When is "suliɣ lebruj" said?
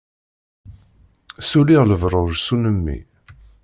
1.49-2.31